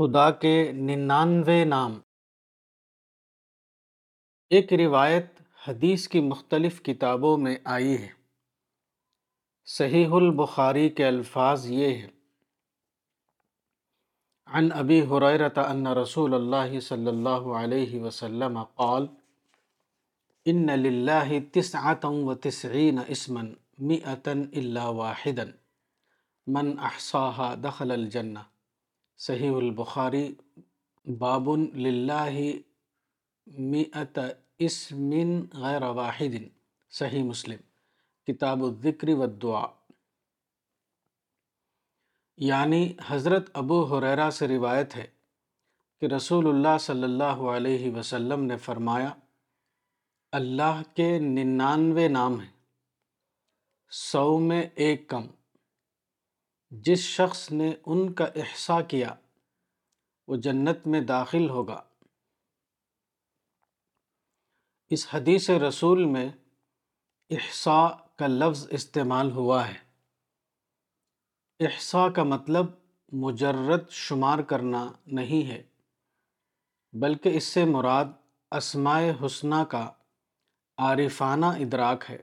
[0.00, 2.00] خدا کے ننانوے نام۔
[4.50, 5.26] ایک روایت
[5.68, 8.08] حدیث کی مختلف کتابوں میں آئی ہے۔
[9.64, 12.08] صحیح البخاری کے الفاظ یہ ہیں۔
[14.46, 19.06] عن ابی حریرت ان رسول اللہ صلی اللہ علیہ وسلم قال،
[20.44, 23.42] ان للہ تسعة و تسعین اسما
[23.78, 25.44] مئتا الا واحدا،
[26.46, 28.38] من احصاها دخل الجنہ۔
[29.20, 30.34] صحیح البخاری
[31.04, 32.30] باب للہ
[33.46, 34.18] مئت
[34.58, 35.10] اسم
[35.52, 36.34] غیر واحد،
[36.90, 37.58] صحیح مسلم،
[38.26, 39.66] کتاب الذکر والدعا
[42.36, 45.06] یعنی حضرت ابو حریرہ سے روایت ہے
[46.00, 49.12] کہ رسول اللہ صلی اللہ علیہ وسلم نے فرمایا،
[50.32, 52.52] اللہ کے ننانوے نام ہیں،
[53.90, 55.26] سو میں ایک کم۔
[56.70, 59.14] جس شخص نے ان کا احصا کیا،
[60.28, 61.82] وہ جنت میں داخل ہوگا۔
[64.90, 66.28] اس حدیث رسول میں
[67.30, 69.78] احصا کا لفظ استعمال ہوا ہے۔
[71.60, 72.66] احصا کا مطلب
[73.12, 75.62] مجرد شمار کرنا نہیں ہے،
[76.92, 78.04] بلکہ اس سے مراد
[78.50, 79.92] اسماء حسنہ کا
[80.78, 82.18] عارفانہ ادراک ہے۔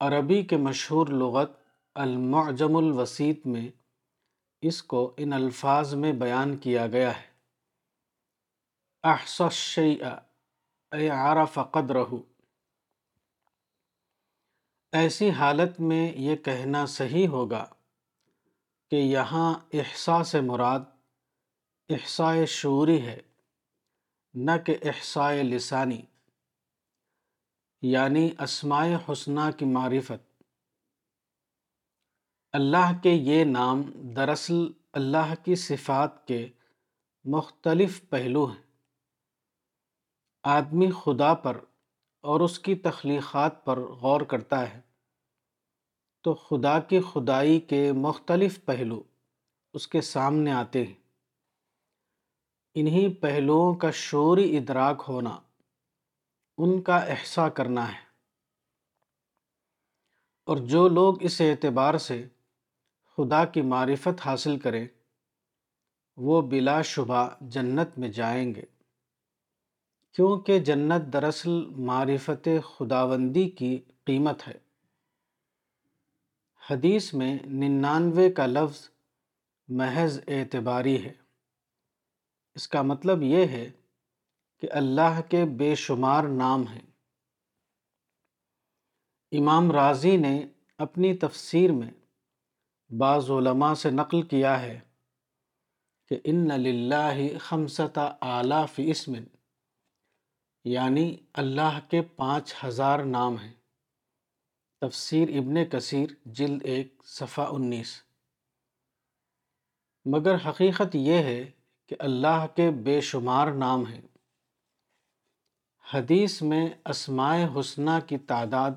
[0.00, 1.65] عربی کے مشہور لغت
[1.96, 3.68] المعجم الوسیط میں
[4.62, 7.26] اس کو ان الفاظ میں بیان کیا گیا ہے۔
[9.02, 10.04] احس الشیء
[10.92, 12.04] اے عرف قدرہ۔
[14.92, 17.66] ایسی حالت میں یہ کہنا صحیح ہوگا
[18.90, 20.80] کہ یہاں احسا سے مراد
[21.88, 23.20] احساء شعوری ہے،
[24.34, 26.02] نہ کہ احساء لسانی
[27.82, 30.25] یعنی اسماء حسنہ کی معرفت۔
[32.56, 33.82] اللہ کے یہ نام
[34.16, 36.48] دراصل اللہ کی صفات کے
[37.24, 38.62] مختلف پہلو ہیں۔
[40.42, 41.56] آدمی خدا پر
[42.20, 44.80] اور اس کی تخلیقات پر غور کرتا ہے
[46.22, 49.02] تو خدا کی خدائی کے مختلف پہلو
[49.74, 50.94] اس کے سامنے آتے ہیں۔
[52.74, 55.40] انہی پہلوؤں کا شعوری ادراک ہونا،
[56.58, 58.06] ان کا احسا کرنا ہے۔
[60.44, 62.28] اور جو لوگ اس اعتبار سے
[63.16, 64.88] خدا کی معرفت حاصل کریں،
[66.16, 68.62] وہ بلا شبہ جنت میں جائیں گے۔
[70.12, 74.58] کیونکہ جنت دراصل معرفت خداوندی کی قیمت ہے۔
[76.70, 78.88] حدیث میں ننانوے کا لفظ
[79.68, 81.12] محض اعتباری ہے۔
[82.54, 83.70] اس کا مطلب یہ ہے
[84.60, 86.86] کہ اللہ کے بے شمار نام ہیں۔
[89.32, 90.46] امام راضی نے
[90.78, 91.90] اپنی تفسیر میں
[92.90, 94.80] بعض علماء سے نقل کیا ہے
[96.08, 99.14] کہ ان للہ خمسط آلاف اسم
[100.64, 103.52] یعنی اللہ کے پانچ ہزار نام ہیں۔
[104.80, 108.02] تفسیر ابن کثیر، جلد ایک، صفحہ انیس۔
[110.04, 111.50] مگر حقیقت یہ ہے
[111.86, 114.00] کہ اللہ کے بے شمار نام ہیں۔
[115.94, 118.70] حدیث میں اسماء حسنہ کی تعداد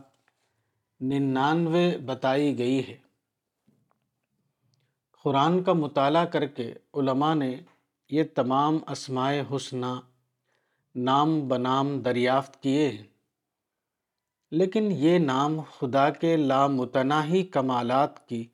[1.00, 3.09] ننانوے بتائی گئی ہے۔
[5.24, 7.62] قرآن کا مطالعہ کر کے علماء نے
[8.10, 10.02] یہ تمام اسماء حسنہ
[10.96, 13.04] نام بنام دریافت کیے۔ ہیں
[14.52, 18.48] لیکن یہ نام خدا کے لامتناہی کمالات کی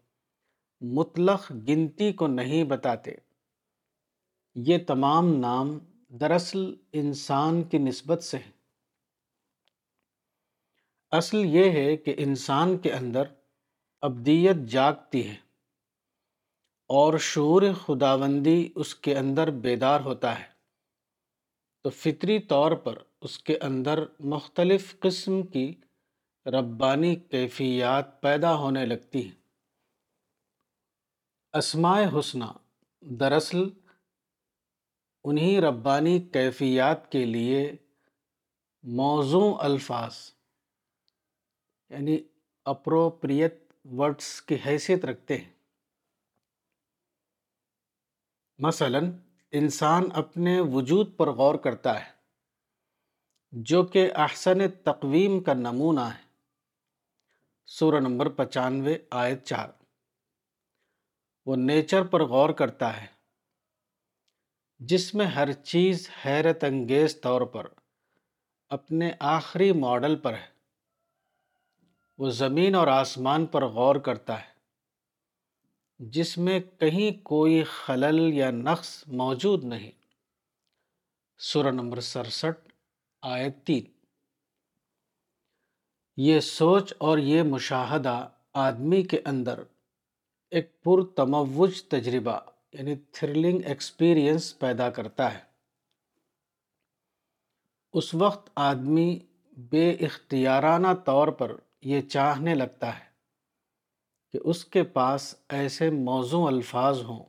[0.82, 3.12] مطلق گنتی کو نہیں بتاتے۔
[4.56, 8.52] یہ تمام نام دراصل انسان کی نسبت سے ہیں۔
[11.12, 13.24] اصل یہ ہے کہ انسان کے اندر
[14.02, 15.45] ابدیت جاگتی ہے۔
[16.88, 20.56] اور شعور خداوندی اس کے اندر بیدار ہوتا ہے۔
[21.84, 25.76] تو فطری طور پر اس کے اندر مختلف قسم کی
[26.46, 29.36] ربانی کیفیات پیدا ہونے لگتی ہیں۔
[31.54, 32.46] اسماء حسنہ،
[33.02, 33.64] دراصل
[35.24, 37.76] انہی ربانی کیفیات کے لیے
[38.84, 40.16] موضوع الفاظ
[41.90, 42.18] یعنی
[42.66, 45.55] اپروپریٹ ورڈس کی حیثیت رکھتے ہیں۔
[48.60, 49.00] مثلا،
[49.52, 52.12] انسان اپنے وجود پر غور کرتا ہے،
[53.52, 56.24] جو کہ احسن تقویم کا نمونہ ہے۔
[57.66, 59.68] سورہ نمبر پچانوے، آیت چار۔
[61.46, 63.08] وہ نیچر پر غور کرتا ہے،
[64.80, 67.68] جس میں ہر چیز حیرت انگیز طور پر
[68.70, 70.48] اپنے آخری ماڈل پر ہے۔
[72.18, 74.55] وہ زمین اور آسمان پر غور کرتا ہے۔
[76.00, 79.92] جس میں کہیں کوئی خلل یا نقص موجود نہیں۔
[81.38, 82.74] سورہ نمبر سرسٹھ،
[83.22, 83.84] آیت تین۔
[86.18, 89.64] یہ سوچ اور یہ مشاہدہ آدمی کے اندر
[90.52, 92.40] ایک پر تموج تجربہ
[92.74, 95.40] یعنی تھرلنگ ایکسپیرئنس پیدا کرتا ہے۔
[97.94, 99.20] اس وقت آدمی
[99.58, 103.05] بے اختیارانہ طور پر یہ چاہنے لگتا ہے۔
[104.36, 107.26] کہ اس کے پاس ایسے موضوع الفاظ ہوں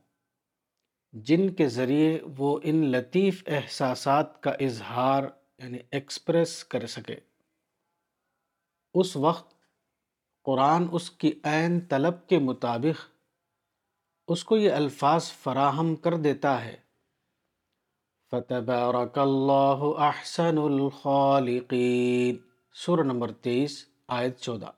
[1.13, 5.23] جن کے ذریعے وہ ان لطیف احساسات کا اظہار
[5.59, 7.17] یعنی ایکسپریس کر سکے۔
[8.95, 9.55] اس وقت
[10.45, 13.11] قرآن اس کی عین طلب کے مطابق
[14.29, 16.77] اس کو یہ الفاظ فراہم کر دیتا ہے۔
[18.31, 22.37] فتبارک اللہ احسن الخالقین۔
[22.73, 24.71] سورہ نمبر تیئیس آیت چودہ۔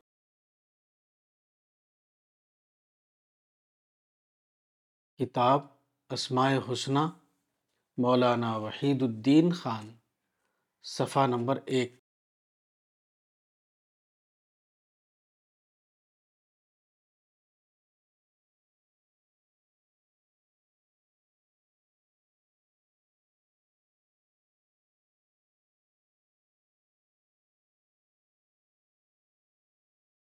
[5.18, 5.60] کتاب
[6.10, 6.98] اسماء حسنہ
[7.96, 9.90] مولانا وحید الدین خان
[10.82, 11.96] صفحہ نمبر ایک۔